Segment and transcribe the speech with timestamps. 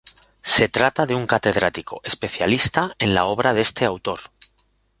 [0.55, 4.19] Se trata de un catedrático, especialista en la obra de este autor.